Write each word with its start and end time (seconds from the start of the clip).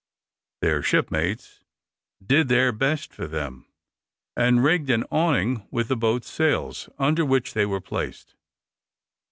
Their 0.61 0.81
shipmates 0.81 1.59
did 2.25 2.47
their 2.47 2.71
best 2.71 3.13
for 3.13 3.27
them, 3.27 3.67
and 4.35 4.63
rigged 4.63 4.89
an 4.89 5.03
awning 5.11 5.67
with 5.69 5.89
the 5.89 5.95
boats' 5.95 6.27
sails, 6.31 6.89
under 6.97 7.23
which 7.23 7.53
they 7.53 7.67
were 7.67 7.81
placed. 7.81 8.33